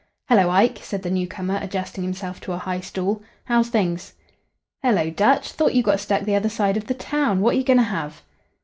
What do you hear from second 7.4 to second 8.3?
are you going to have?"